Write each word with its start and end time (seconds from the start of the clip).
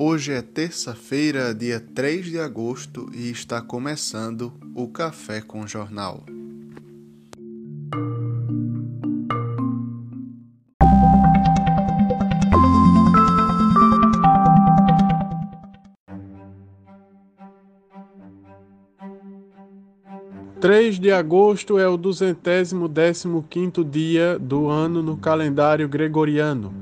Hoje 0.00 0.32
é 0.32 0.40
terça-feira, 0.40 1.52
dia 1.52 1.80
3 1.80 2.26
de 2.26 2.38
agosto, 2.38 3.10
e 3.12 3.30
está 3.30 3.60
começando 3.60 4.52
o 4.74 4.86
Café 4.86 5.40
com 5.40 5.66
Jornal. 5.66 6.24
Três 20.60 20.98
de 20.98 21.12
agosto 21.12 21.78
é 21.78 21.86
o 21.86 21.96
duzentésimo 21.96 22.88
décimo 22.88 23.44
quinto 23.48 23.84
dia 23.84 24.36
do 24.40 24.66
ano 24.66 25.00
no 25.00 25.16
calendário 25.16 25.88
gregoriano, 25.88 26.74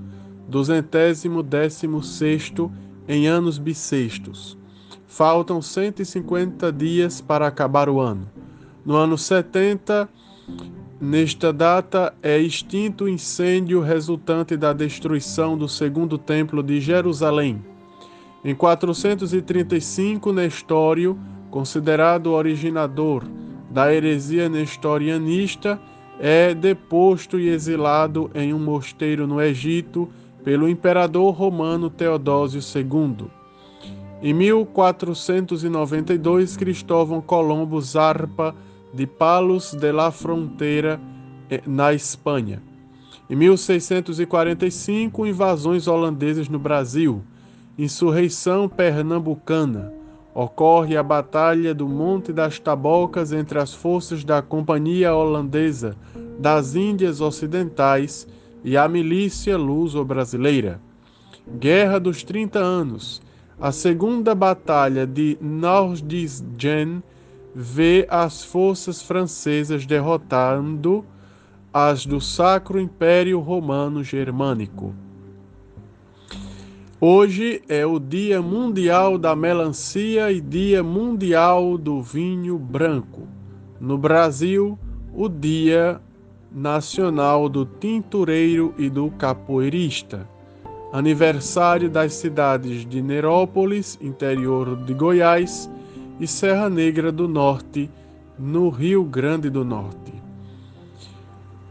duzentésimo 0.48 1.42
décimo 1.42 2.02
sexto 2.02 2.72
em 3.06 3.26
anos 3.26 3.58
bissextos. 3.58 4.56
Faltam 5.06 5.60
150 5.60 6.72
dias 6.72 7.20
para 7.20 7.46
acabar 7.46 7.90
o 7.90 8.00
ano. 8.00 8.26
No 8.82 8.96
ano 8.96 9.18
70, 9.18 10.08
nesta 10.98 11.52
data, 11.52 12.14
é 12.22 12.38
extinto 12.38 13.04
o 13.04 13.08
incêndio 13.10 13.82
resultante 13.82 14.56
da 14.56 14.72
destruição 14.72 15.56
do 15.56 15.68
segundo 15.68 16.16
templo 16.16 16.62
de 16.62 16.80
Jerusalém. 16.80 17.62
Em 18.42 18.54
435, 18.54 20.32
Nestório, 20.32 21.18
considerado 21.50 22.28
o 22.28 22.32
originador 22.32 23.22
da 23.76 23.94
heresia 23.94 24.48
nestorianista, 24.48 25.78
é 26.18 26.54
deposto 26.54 27.38
e 27.38 27.50
exilado 27.50 28.30
em 28.34 28.54
um 28.54 28.58
mosteiro 28.58 29.26
no 29.26 29.38
Egito 29.38 30.08
pelo 30.42 30.66
imperador 30.66 31.34
romano 31.34 31.90
Teodósio 31.90 32.62
II. 32.74 33.26
Em 34.23 34.32
1492, 34.32 36.56
Cristóvão 36.56 37.20
Colombo 37.20 37.78
zarpa 37.82 38.56
de 38.95 39.06
Palos 39.06 39.74
de 39.74 39.92
la 39.92 40.10
Fronteira, 40.10 40.98
eh, 41.51 41.60
na 41.66 41.92
Espanha. 41.92 42.62
Em 43.29 43.36
1645, 43.36 45.26
invasões 45.26 45.86
holandesas 45.86 46.48
no 46.48 46.58
Brasil. 46.58 47.23
Insurreição 47.76 48.70
pernambucana. 48.70 49.92
Ocorre 50.38 50.98
a 50.98 51.02
Batalha 51.02 51.74
do 51.74 51.88
Monte 51.88 52.30
das 52.30 52.59
Tabocas 52.59 53.32
entre 53.32 53.59
as 53.59 53.73
forças 53.73 54.23
da 54.23 54.42
Companhia 54.42 55.15
Holandesa 55.15 55.96
das 56.38 56.74
Índias 56.74 57.23
Ocidentais 57.23 58.29
e 58.62 58.76
a 58.76 58.87
milícia 58.87 59.57
luso-brasileira. 59.57 60.79
Guerra 61.59 61.98
dos 61.98 62.23
30 62.23 62.59
Anos. 62.59 63.23
A 63.59 63.73
segunda 63.73 64.34
batalha 64.34 65.06
de 65.06 65.38
Nordisgen 65.41 67.03
vê 67.54 68.06
as 68.10 68.44
forças 68.44 69.00
francesas 69.00 69.87
derrotando 69.87 71.03
as 71.72 72.04
do 72.04 72.20
Sacro 72.20 72.78
Império 72.78 73.41
Romano 73.41 74.04
Germânico. 74.04 74.92
Hoje 76.98 77.60
é 77.69 77.84
o 77.84 77.98
Dia 77.98 78.41
Mundial 78.41 79.19
da 79.19 79.36
Melancia 79.36 80.32
e 80.32 80.41
Dia 80.41 80.82
Mundial 80.82 81.76
do 81.76 82.00
Vinho 82.00 82.58
Branco. 82.58 83.28
No 83.78 83.98
Brasil, 83.98 84.78
o 85.14 85.28
Dia 85.28 86.00
Nacional 86.50 87.50
do 87.50 87.66
Tintureiro 87.66 88.72
e 88.78 88.88
do 88.88 89.10
Capoeirista. 89.10 90.26
Aniversário 90.91 91.91
das 91.91 92.14
cidades 92.14 92.86
de 92.86 93.02
Nerópolis, 93.02 93.98
interior 94.00 94.74
de 94.84 94.94
Goiás, 94.94 95.70
e 96.18 96.26
Serra 96.26 96.70
Negra 96.70 97.12
do 97.12 97.28
Norte, 97.28 97.90
no 98.38 98.70
Rio 98.70 99.04
Grande 99.04 99.50
do 99.50 99.66
Norte. 99.66 100.14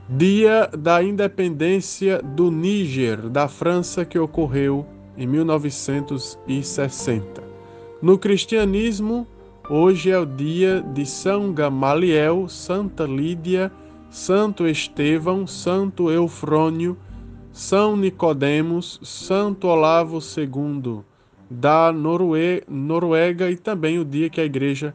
Dia 0.07 0.69
da 0.77 1.01
Independência 1.01 2.21
do 2.21 2.51
Níger, 2.51 3.27
da 3.27 3.47
França, 3.47 4.05
que 4.05 4.19
ocorreu 4.19 4.85
em 5.17 5.27
1960. 5.27 7.43
No 8.01 8.17
cristianismo, 8.17 9.25
hoje 9.69 10.11
é 10.11 10.19
o 10.19 10.25
dia 10.25 10.81
de 10.93 11.05
São 11.05 11.53
Gamaliel, 11.53 12.49
Santa 12.49 13.05
Lídia, 13.05 13.71
Santo 14.09 14.67
Estevão, 14.67 15.47
Santo 15.47 16.11
Eufrônio, 16.11 16.97
São 17.51 17.97
Nicodemos, 17.97 18.99
Santo 19.03 19.67
Olavo 19.67 20.19
II 20.19 21.03
da 21.49 21.91
Norue 21.91 22.63
Noruega 22.67 23.51
e 23.51 23.55
também 23.55 23.99
o 23.99 24.05
dia 24.05 24.29
que 24.29 24.41
a 24.41 24.45
igreja 24.45 24.93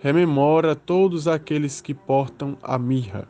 rememora 0.00 0.76
todos 0.76 1.26
aqueles 1.26 1.80
que 1.80 1.94
portam 1.94 2.56
a 2.62 2.78
mirra. 2.78 3.26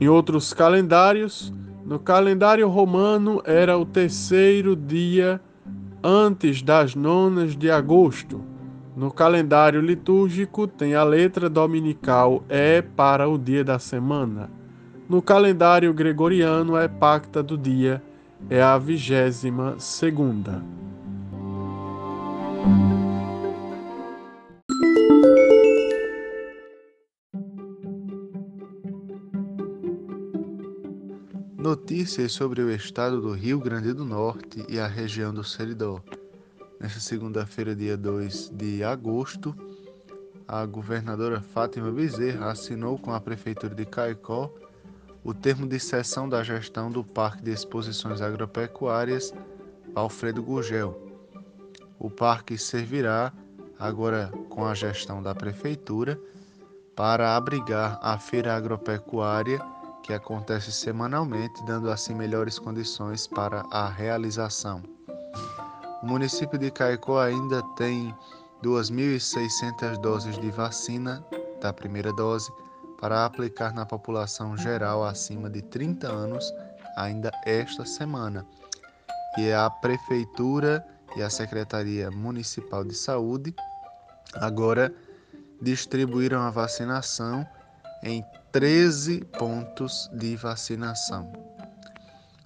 Em 0.00 0.08
outros 0.08 0.52
calendários, 0.52 1.52
no 1.84 1.98
calendário 1.98 2.68
romano 2.68 3.42
era 3.44 3.76
o 3.76 3.84
terceiro 3.84 4.76
dia 4.76 5.40
antes 6.02 6.62
das 6.62 6.94
nonas 6.94 7.56
de 7.56 7.70
agosto. 7.70 8.42
No 8.96 9.10
calendário 9.10 9.80
litúrgico 9.80 10.66
tem 10.66 10.94
a 10.94 11.04
letra 11.04 11.48
dominical 11.48 12.44
é 12.48 12.82
para 12.82 13.28
o 13.28 13.38
dia 13.38 13.64
da 13.64 13.78
semana. 13.78 14.50
No 15.08 15.22
calendário 15.22 15.92
gregoriano 15.92 16.76
é 16.76 16.86
pacta 16.86 17.42
do 17.42 17.56
dia, 17.56 18.02
é 18.48 18.62
a 18.62 18.78
vigésima 18.78 19.74
segunda. 19.78 20.62
Notícias 31.90 32.30
sobre 32.30 32.62
o 32.62 32.70
estado 32.70 33.20
do 33.20 33.32
Rio 33.32 33.58
Grande 33.58 33.92
do 33.92 34.04
Norte 34.04 34.64
e 34.68 34.78
a 34.78 34.86
região 34.86 35.34
do 35.34 35.42
Seridó. 35.42 36.00
Nesta 36.78 37.00
segunda-feira, 37.00 37.74
dia 37.74 37.96
2 37.96 38.50
de 38.50 38.84
agosto, 38.84 39.52
a 40.46 40.64
governadora 40.64 41.40
Fátima 41.40 41.90
Bezerra 41.90 42.52
assinou 42.52 42.96
com 42.96 43.12
a 43.12 43.20
Prefeitura 43.20 43.74
de 43.74 43.84
Caicó 43.84 44.54
o 45.24 45.34
termo 45.34 45.66
de 45.66 45.80
cessão 45.80 46.28
da 46.28 46.44
gestão 46.44 46.92
do 46.92 47.02
Parque 47.02 47.42
de 47.42 47.50
Exposições 47.50 48.20
Agropecuárias 48.20 49.34
Alfredo 49.92 50.44
Gurgel. 50.44 50.96
O 51.98 52.08
parque 52.08 52.56
servirá, 52.56 53.32
agora 53.76 54.30
com 54.48 54.64
a 54.64 54.74
gestão 54.74 55.20
da 55.20 55.34
Prefeitura, 55.34 56.16
para 56.94 57.36
abrigar 57.36 57.98
a 58.00 58.16
feira 58.16 58.54
agropecuária 58.54 59.60
que 60.02 60.12
acontece 60.12 60.72
semanalmente, 60.72 61.64
dando 61.64 61.90
assim 61.90 62.14
melhores 62.14 62.58
condições 62.58 63.26
para 63.26 63.64
a 63.70 63.88
realização. 63.88 64.82
O 66.02 66.06
município 66.06 66.58
de 66.58 66.70
Caicó 66.70 67.20
ainda 67.20 67.62
tem 67.76 68.14
2.600 68.62 69.98
doses 69.98 70.38
de 70.38 70.50
vacina 70.50 71.24
da 71.60 71.72
primeira 71.72 72.12
dose 72.12 72.50
para 73.00 73.24
aplicar 73.24 73.72
na 73.72 73.86
população 73.86 74.56
geral 74.56 75.04
acima 75.04 75.48
de 75.48 75.62
30 75.62 76.06
anos 76.08 76.52
ainda 76.96 77.30
esta 77.44 77.84
semana. 77.84 78.46
E 79.38 79.52
a 79.52 79.70
Prefeitura 79.70 80.84
e 81.16 81.22
a 81.22 81.30
Secretaria 81.30 82.10
Municipal 82.10 82.84
de 82.84 82.94
Saúde 82.94 83.54
agora 84.34 84.94
distribuíram 85.60 86.40
a 86.40 86.50
vacinação 86.50 87.46
em 88.02 88.24
13 88.52 89.24
pontos 89.38 90.10
de 90.12 90.34
vacinação. 90.34 91.32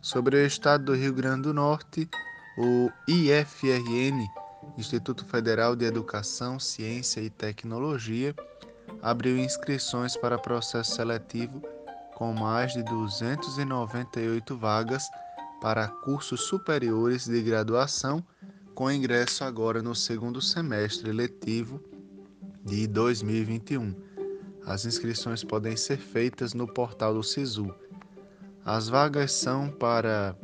Sobre 0.03 0.37
o 0.37 0.47
estado 0.47 0.85
do 0.85 0.95
Rio 0.95 1.15
Grande 1.15 1.45
do 1.45 1.55
Norte, 1.55 2.07
o 2.59 2.91
IFRN, 3.09 4.29
Instituto 4.77 5.25
Federal 5.25 5.75
de 5.75 5.87
Educação, 5.87 6.61
Ciência 6.61 7.23
e 7.23 7.31
Tecnologia, 7.31 8.35
abriu 9.01 9.39
inscrições 9.39 10.15
para 10.15 10.37
processo 10.37 10.95
seletivo 10.95 11.63
com 12.15 12.35
mais 12.35 12.75
de 12.75 12.83
298 12.83 14.59
vagas 14.59 15.09
para 15.59 15.89
cursos 15.89 16.43
superiores 16.43 17.27
de 17.27 17.41
graduação, 17.41 18.23
com 18.75 18.91
ingresso 18.91 19.43
agora 19.43 19.83
no 19.83 19.95
segundo 19.95 20.43
semestre 20.43 21.11
letivo 21.13 21.83
de 22.63 22.87
2021. 22.87 24.14
As 24.67 24.85
inscrições 24.85 25.45
podem 25.45 25.77
ser 25.77 25.99
feitas 25.99 26.55
no 26.55 26.67
portal 26.67 27.15
do 27.15 27.23
SISU. 27.23 27.75
As 28.65 28.89
vagas 28.89 29.33
são 29.33 29.71
para 29.71 30.35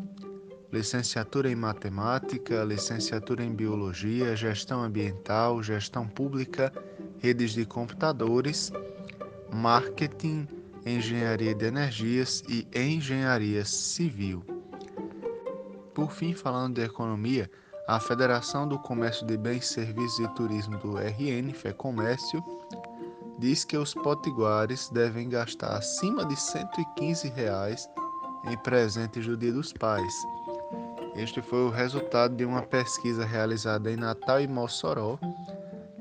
licenciatura 0.72 1.50
em 1.50 1.56
matemática, 1.56 2.62
licenciatura 2.62 3.43
em 3.43 3.52
biologia, 3.52 4.37
gestão 4.37 4.82
ambiental, 4.82 5.62
gestão 5.62 6.06
pública, 6.06 6.72
redes 7.19 7.52
de 7.52 7.64
computadores, 7.64 8.70
marketing, 9.52 10.46
engenharia 10.84 11.55
de 11.55 11.64
energias 11.64 12.43
e 12.49 12.67
engenharia 12.75 13.64
civil. 13.64 14.44
Por 15.94 16.12
fim, 16.12 16.34
falando 16.34 16.76
de 16.76 16.82
economia, 16.82 17.50
a 17.88 17.99
Federação 17.99 18.69
do 18.69 18.78
Comércio 18.78 19.26
de 19.26 19.37
Bens, 19.37 19.67
Serviços 19.67 20.20
e 20.20 20.28
Turismo 20.34 20.78
do 20.78 20.96
RN, 20.96 21.52
FEComércio, 21.52 22.43
diz 23.40 23.64
que 23.64 23.76
os 23.76 23.94
potiguares 23.94 24.90
devem 24.90 25.28
gastar 25.28 25.78
acima 25.78 26.26
de 26.26 26.37
115 26.37 27.28
reais 27.31 27.88
em 28.44 28.56
presentes 28.58 29.26
do 29.26 29.37
Dia 29.37 29.52
dos 29.52 29.72
Pais. 29.72 30.14
Este 31.16 31.40
foi 31.40 31.60
o 31.60 31.70
resultado 31.70 32.37
de 32.37 32.44
uma 32.44 32.62
pesquisa 32.62 33.25
realizada 33.25 33.90
em 33.90 33.96
Natal 33.96 34.40
e 34.40 34.46
Mossoró, 34.46 35.19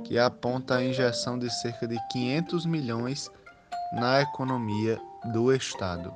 que 0.03 0.19
aponta 0.19 0.75
a 0.75 0.83
injeção 0.83 1.39
de 1.39 1.49
cerca 1.49 1.87
de 1.87 1.97
500 2.11 2.65
milhões 2.65 3.31
na 3.93 4.21
economia 4.21 4.99
do 5.33 5.53
Estado. 5.53 6.13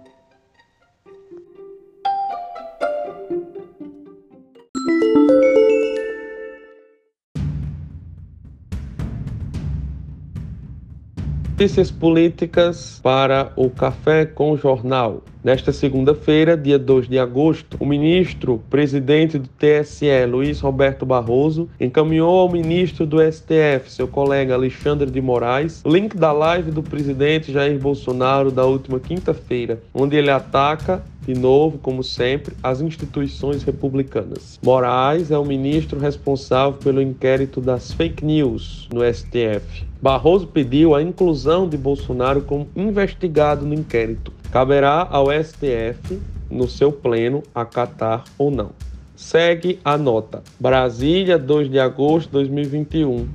Notícias 11.64 11.92
políticas 11.92 13.00
para 13.02 13.54
o 13.56 13.70
Café 13.70 14.26
com 14.26 14.58
Jornal. 14.58 15.24
Nesta 15.44 15.74
segunda-feira, 15.74 16.56
dia 16.56 16.80
2 16.80 17.10
de 17.10 17.20
agosto, 17.20 17.76
o 17.78 17.86
ministro 17.86 18.64
presidente 18.70 19.38
do 19.38 19.50
TSE, 19.50 20.26
Luiz 20.26 20.62
Roberto 20.62 21.06
Barroso, 21.06 21.68
encaminhou 21.78 22.40
ao 22.40 22.50
ministro 22.50 23.06
do 23.06 23.18
STF, 23.20 23.92
seu 23.92 24.08
colega 24.08 24.54
Alexandre 24.54 25.12
de 25.12 25.20
Moraes, 25.20 25.82
o 25.84 25.90
link 25.90 26.16
da 26.16 26.32
live 26.32 26.72
do 26.72 26.82
presidente 26.82 27.52
Jair 27.52 27.78
Bolsonaro 27.78 28.52
da 28.52 28.66
última 28.66 29.02
quinta-feira, 29.02 29.84
onde 29.94 30.16
ele 30.16 30.32
ataca 30.32 31.04
de 31.26 31.34
novo, 31.34 31.78
como 31.78 32.04
sempre, 32.04 32.56
as 32.62 32.80
instituições 32.80 33.64
republicanas. 33.64 34.60
Moraes 34.64 35.30
é 35.30 35.38
o 35.38 35.46
ministro 35.46 36.00
responsável 36.00 36.78
pelo 36.80 37.02
inquérito 37.02 37.60
das 37.60 37.92
fake 37.92 38.24
news 38.24 38.88
no 38.94 39.02
STF. 39.02 39.86
Barroso 40.02 40.48
pediu 40.48 40.96
a 40.96 41.02
inclusão 41.02 41.68
de 41.68 41.78
Bolsonaro 41.78 42.42
como 42.42 42.68
investigado 42.76 43.66
no 43.66 43.74
inquérito. 43.74 44.34
Caberá 44.54 45.08
ao 45.10 45.32
STF, 45.32 46.22
no 46.48 46.68
seu 46.68 46.92
pleno, 46.92 47.42
acatar 47.56 48.24
ou 48.38 48.52
não. 48.52 48.70
Segue 49.16 49.80
a 49.84 49.98
nota. 49.98 50.44
Brasília, 50.60 51.40
2 51.40 51.72
de 51.72 51.80
agosto 51.80 52.28
de 52.28 52.34
2021. 52.34 53.28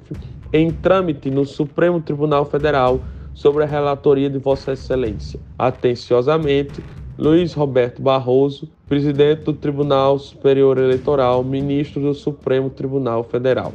em 0.52 0.70
trâmite 0.70 1.30
no 1.30 1.44
Supremo 1.44 2.00
Tribunal 2.00 2.44
Federal, 2.44 3.00
sobre 3.34 3.62
a 3.62 3.66
relatoria 3.66 4.28
de 4.28 4.38
Vossa 4.38 4.72
Excelência. 4.72 5.38
Atenciosamente, 5.56 6.82
Luiz 7.16 7.52
Roberto 7.52 8.02
Barroso, 8.02 8.68
presidente 8.88 9.42
do 9.42 9.52
Tribunal 9.52 10.18
Superior 10.18 10.78
Eleitoral, 10.78 11.44
ministro 11.44 12.00
do 12.00 12.14
Supremo 12.14 12.70
Tribunal 12.70 13.22
Federal. 13.22 13.72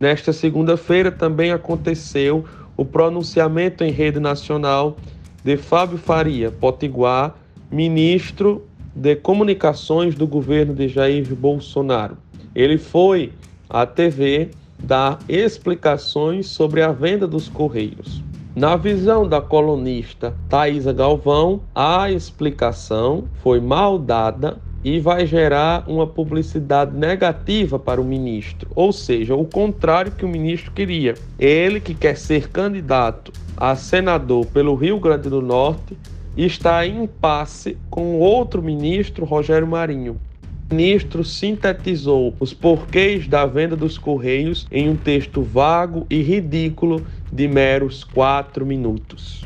Nesta 0.00 0.32
segunda-feira 0.32 1.12
também 1.12 1.52
aconteceu 1.52 2.44
o 2.76 2.84
pronunciamento 2.84 3.84
em 3.84 3.90
rede 3.90 4.18
nacional 4.18 4.96
de 5.44 5.56
Fábio 5.56 5.98
Faria, 5.98 6.50
Potiguar, 6.50 7.36
ministro 7.72 8.66
de 8.94 9.16
Comunicações 9.16 10.14
do 10.14 10.26
governo 10.26 10.74
de 10.74 10.88
Jair 10.88 11.34
Bolsonaro. 11.34 12.18
Ele 12.54 12.76
foi 12.76 13.32
à 13.68 13.86
TV 13.86 14.50
dar 14.78 15.18
explicações 15.26 16.46
sobre 16.48 16.82
a 16.82 16.92
venda 16.92 17.26
dos 17.26 17.48
Correios. 17.48 18.22
Na 18.54 18.76
visão 18.76 19.26
da 19.26 19.40
colunista 19.40 20.34
Thaisa 20.50 20.92
Galvão, 20.92 21.62
a 21.74 22.10
explicação 22.10 23.24
foi 23.42 23.58
mal 23.58 23.98
dada 23.98 24.58
e 24.84 25.00
vai 25.00 25.24
gerar 25.24 25.88
uma 25.88 26.06
publicidade 26.06 26.94
negativa 26.94 27.78
para 27.78 28.00
o 28.00 28.04
ministro, 28.04 28.68
ou 28.74 28.92
seja, 28.92 29.34
o 29.34 29.46
contrário 29.46 30.12
que 30.12 30.24
o 30.26 30.28
ministro 30.28 30.72
queria. 30.72 31.14
Ele 31.38 31.80
que 31.80 31.94
quer 31.94 32.18
ser 32.18 32.50
candidato 32.50 33.32
a 33.56 33.74
senador 33.74 34.44
pelo 34.46 34.74
Rio 34.74 34.98
Grande 35.00 35.30
do 35.30 35.40
Norte 35.40 35.96
está 36.36 36.86
em 36.86 37.04
impasse 37.04 37.76
com 37.90 38.18
outro 38.18 38.62
ministro, 38.62 39.24
Rogério 39.24 39.66
Marinho. 39.66 40.18
O 40.70 40.74
ministro 40.74 41.22
sintetizou 41.22 42.34
os 42.40 42.54
porquês 42.54 43.28
da 43.28 43.44
venda 43.44 43.76
dos 43.76 43.98
Correios 43.98 44.66
em 44.70 44.88
um 44.88 44.96
texto 44.96 45.42
vago 45.42 46.06
e 46.08 46.22
ridículo 46.22 47.04
de 47.30 47.46
meros 47.46 48.04
quatro 48.04 48.64
minutos. 48.64 49.44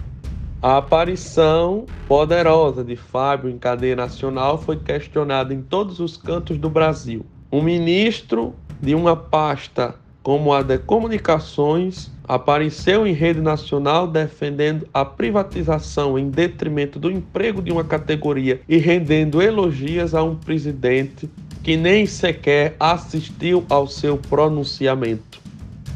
A 0.62 0.78
aparição 0.78 1.84
poderosa 2.08 2.82
de 2.82 2.96
Fábio 2.96 3.50
em 3.50 3.58
cadeia 3.58 3.96
nacional 3.96 4.56
foi 4.56 4.76
questionada 4.76 5.52
em 5.52 5.62
todos 5.62 6.00
os 6.00 6.16
cantos 6.16 6.58
do 6.58 6.70
Brasil. 6.70 7.26
Um 7.52 7.60
ministro 7.60 8.54
de 8.80 8.94
uma 8.94 9.16
pasta 9.16 9.96
como 10.22 10.52
a 10.52 10.62
de 10.62 10.78
comunicações 10.78 12.10
apareceu 12.26 13.06
em 13.06 13.12
rede 13.12 13.40
nacional 13.40 14.06
defendendo 14.06 14.87
a 14.93 15.05
privatização 15.05 16.19
em 16.19 16.28
detrimento 16.28 16.99
do 16.99 17.11
emprego 17.11 17.62
de 17.62 17.70
uma 17.70 17.84
categoria 17.84 18.61
e 18.69 18.76
rendendo 18.78 19.40
elogios 19.40 20.14
a 20.14 20.23
um 20.23 20.34
presidente 20.34 21.28
que 21.62 21.76
nem 21.76 22.06
sequer 22.06 22.76
assistiu 22.78 23.64
ao 23.69 23.87
seu 23.87 24.17
pronunciamento. 24.17 25.40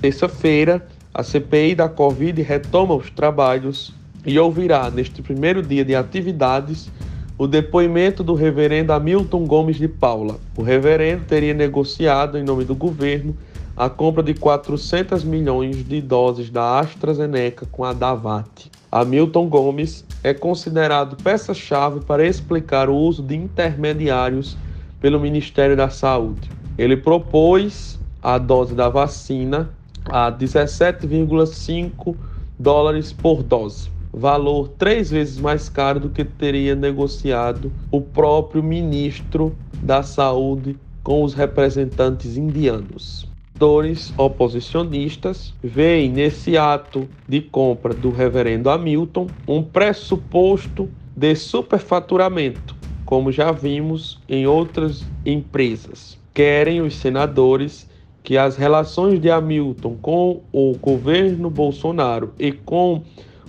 Terça-feira, 0.00 0.87
a 1.12 1.23
CPI 1.23 1.75
da 1.75 1.88
Covid 1.88 2.41
retoma 2.43 2.94
os 2.94 3.11
trabalhos 3.11 3.94
e 4.25 4.38
ouvirá, 4.38 4.91
neste 4.91 5.23
primeiro 5.23 5.62
dia 5.62 5.85
de 5.85 5.94
atividades, 5.94 6.91
o 7.38 7.47
depoimento 7.47 8.23
do 8.23 8.35
reverendo 8.35 8.93
Hamilton 8.93 9.47
Gomes 9.47 9.76
de 9.76 9.88
Paula. 9.88 10.38
O 10.56 10.62
reverendo 10.62 11.25
teria 11.25 11.55
negociado, 11.55 12.37
em 12.37 12.43
nome 12.45 12.64
do 12.64 12.75
governo, 12.75 13.35
a 13.80 13.88
compra 13.88 14.22
de 14.22 14.34
400 14.34 15.25
milhões 15.25 15.82
de 15.82 16.02
doses 16.02 16.50
da 16.50 16.80
AstraZeneca 16.80 17.64
com 17.72 17.82
a 17.82 17.94
Davat. 17.94 18.70
Hamilton 18.92 19.49
Gomes 19.49 20.04
é 20.22 20.34
considerado 20.34 21.16
peça-chave 21.22 22.00
para 22.00 22.26
explicar 22.26 22.90
o 22.90 22.94
uso 22.94 23.22
de 23.22 23.34
intermediários 23.34 24.54
pelo 25.00 25.18
Ministério 25.18 25.78
da 25.78 25.88
Saúde. 25.88 26.50
Ele 26.76 26.94
propôs 26.94 27.99
a 28.22 28.37
dose 28.37 28.75
da 28.75 28.90
vacina 28.90 29.70
a 30.04 30.30
17,5 30.30 32.14
dólares 32.58 33.14
por 33.14 33.42
dose, 33.42 33.90
valor 34.12 34.68
três 34.76 35.10
vezes 35.10 35.38
mais 35.38 35.70
caro 35.70 36.00
do 36.00 36.10
que 36.10 36.22
teria 36.22 36.75
negociado 36.75 37.72
o 37.90 38.02
próprio 38.02 38.62
ministro 38.62 39.56
da 39.82 40.02
Saúde 40.02 40.76
com 41.02 41.25
os 41.25 41.32
representantes 41.32 42.37
indianos 42.37 43.29
setores 43.61 44.11
oposicionistas 44.17 45.52
veem 45.62 46.11
nesse 46.11 46.57
ato 46.57 47.07
de 47.29 47.43
compra 47.43 47.93
do 47.93 48.11
reverendo 48.11 48.71
Hamilton 48.71 49.26
um 49.47 49.62
pressuposto 49.62 50.88
de 51.14 51.37
superfaturamento, 51.37 52.75
como 53.05 53.31
já 53.31 53.52
vimos 53.52 54.19
em 54.26 54.47
outras 54.47 55.05
empresas. 55.26 56.19
Querem 56.33 56.81
os 56.81 56.97
senadores 56.97 57.87
que 58.23 58.38
as 58.38 58.57
relações 58.57 59.21
de 59.21 59.31
Hamilton 59.31 59.95
com 60.00 60.40
o 60.50 60.75
governo 60.81 61.50
Bolsonaro 61.50 62.33
e 62.38 62.52
com 62.52 63.02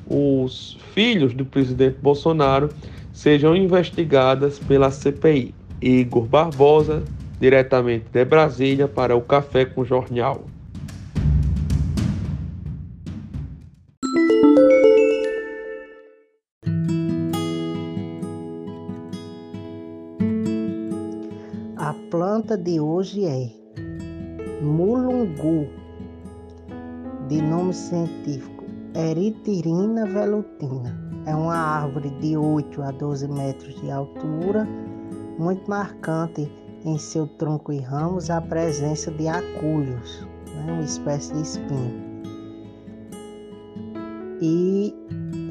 os 0.05 0.77
filhos 0.93 1.33
do 1.33 1.45
presidente 1.45 1.99
Bolsonaro 2.01 2.67
sejam 3.13 3.55
investigadas 3.55 4.59
pela 4.59 4.91
CPI. 4.91 5.55
Igor 5.81 6.25
Barbosa, 6.25 7.01
diretamente 7.41 8.05
de 8.11 8.23
Brasília 8.23 8.87
para 8.87 9.15
o 9.15 9.21
Café 9.21 9.65
com 9.65 9.83
Jornal. 9.83 10.43
A 21.77 21.95
planta 22.11 22.55
de 22.55 22.79
hoje 22.79 23.25
é 23.25 23.49
mulungu, 24.61 25.67
de 27.27 27.41
nome 27.41 27.73
científico 27.73 28.63
Eritirina 28.93 30.05
velutina. 30.05 30.95
é 31.25 31.33
uma 31.33 31.55
árvore 31.55 32.11
de 32.19 32.37
8 32.37 32.83
a 32.83 32.91
12 32.91 33.27
metros 33.29 33.81
de 33.81 33.89
altura, 33.89 34.67
muito 35.39 35.67
marcante 35.67 36.47
em 36.85 36.97
seu 36.97 37.27
tronco 37.27 37.71
e 37.71 37.79
ramos 37.79 38.29
a 38.29 38.41
presença 38.41 39.11
de 39.11 39.27
aculhos, 39.27 40.25
né, 40.47 40.71
uma 40.73 40.83
espécie 40.83 41.33
de 41.33 41.41
espinho. 41.41 42.11
E 44.41 44.95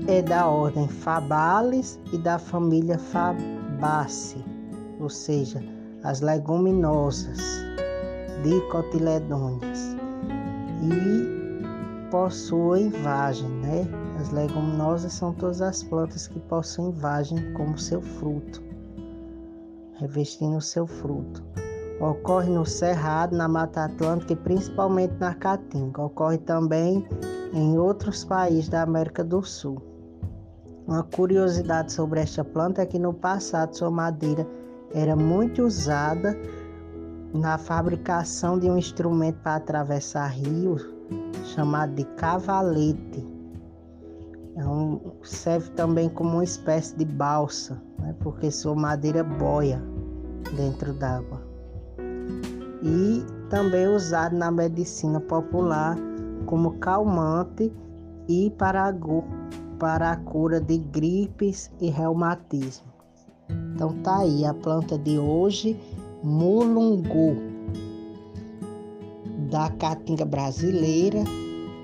é 0.09 0.21
da 0.23 0.49
ordem 0.49 0.89
Fabales 0.89 2.01
e 2.13 2.19
da 2.19 2.39
família 2.39 2.99
Fabaceae, 2.99 4.45
ou 4.99 5.09
seja, 5.09 5.63
as 6.03 6.21
leguminosas 6.21 7.39
dicotiledôneas. 8.43 9.97
E 10.83 12.11
possuem 12.11 12.89
vagem, 12.89 13.49
né? 13.49 13.87
As 14.19 14.31
leguminosas 14.31 15.13
são 15.13 15.33
todas 15.33 15.63
as 15.63 15.83
plantas 15.83 16.27
que 16.27 16.41
possuem 16.41 16.91
vagem 16.93 17.53
como 17.53 17.79
seu 17.79 18.03
fruto, 18.03 18.63
revestindo 20.01 20.57
o 20.57 20.61
seu 20.61 20.87
fruto. 20.87 21.45
Ocorre 22.01 22.49
no 22.49 22.65
Cerrado, 22.65 23.37
na 23.37 23.47
Mata 23.47 23.85
Atlântica 23.85 24.33
e 24.33 24.37
principalmente 24.37 25.15
na 25.21 25.35
Caatinga. 25.35 26.03
Ocorre 26.03 26.39
também 26.39 27.07
em 27.53 27.79
outros 27.79 28.25
países 28.25 28.71
da 28.71 28.83
América 28.83 29.23
do 29.23 29.43
Sul. 29.43 29.83
Uma 30.87 31.03
curiosidade 31.03 31.93
sobre 31.93 32.21
esta 32.21 32.43
planta 32.43 32.83
é 32.83 32.87
que 32.87 32.99
no 32.99 33.13
passado 33.13 33.77
sua 33.77 33.91
madeira 33.91 34.47
era 34.95 35.15
muito 35.15 35.63
usada 35.63 36.37
na 37.35 37.59
fabricação 37.59 38.59
de 38.59 38.69
um 38.69 38.79
instrumento 38.79 39.39
para 39.43 39.57
atravessar 39.57 40.29
rios 40.29 40.85
chamado 41.55 41.95
de 41.95 42.05
cavalete. 42.17 43.27
É 44.57 44.67
um, 44.67 45.01
serve 45.23 45.71
também 45.73 46.09
como 46.09 46.31
uma 46.31 46.45
espécie 46.45 46.97
de 46.97 47.05
balsa, 47.05 47.81
né, 47.99 48.15
porque 48.21 48.51
sua 48.51 48.75
madeira 48.75 49.23
boia 49.23 49.81
dentro 50.57 50.93
d'água. 50.93 51.41
E 52.83 53.25
também 53.51 53.87
usado 53.89 54.37
na 54.37 54.51
medicina 54.51 55.21
popular 55.21 55.97
como 56.47 56.79
calmante 56.79 57.73
e 58.29 58.51
para 58.57 58.89
a, 58.89 58.95
para 59.79 60.13
a 60.13 60.17
cura 60.17 60.61
de 60.61 60.79
gripes 60.79 61.71
e 61.81 61.91
reumatismo. 61.91 62.91
Então 63.75 63.93
tá 64.03 64.19
aí 64.19 64.45
a 64.45 64.55
planta 64.55 64.97
de 64.97 65.19
hoje, 65.19 65.79
mulungu, 66.23 67.37
da 69.51 69.69
Caatinga 69.71 70.25
brasileira, 70.25 71.25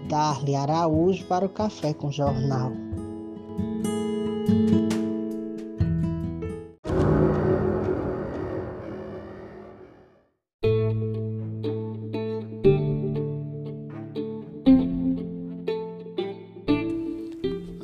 Darly 0.08 0.54
Araújo 0.54 1.26
para 1.26 1.46
o 1.46 1.48
Café 1.48 1.92
com 1.92 2.12
Jornal. 2.12 2.70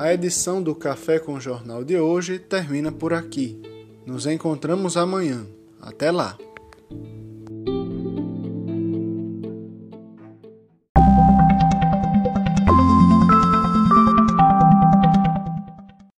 A 0.03 0.13
edição 0.13 0.61
do 0.61 0.75
Café 0.75 1.21
com 1.21 1.39
Jornal 1.39 1.85
de 1.85 1.97
hoje 1.97 2.37
termina 2.37 2.91
por 2.91 3.15
aqui. 3.15 3.63
Nos 4.05 4.27
encontramos 4.27 4.97
amanhã. 4.97 5.47
Até 5.81 6.11
lá! 6.11 6.37